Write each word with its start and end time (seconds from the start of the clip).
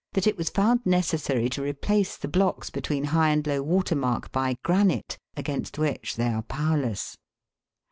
that 0.13 0.25
it 0.25 0.35
was 0.35 0.49
found 0.49 0.83
necessary 0.83 1.47
to 1.47 1.61
replace 1.61 2.17
the 2.17 2.27
blocks 2.27 2.71
between 2.71 3.03
high 3.03 3.29
and 3.29 3.45
low 3.45 3.61
water 3.61 3.93
mark 3.95 4.31
by 4.31 4.55
granite, 4.63 5.19
against 5.37 5.77
which 5.77 6.15
they 6.15 6.25
are 6.29 6.41
powerless. 6.41 7.19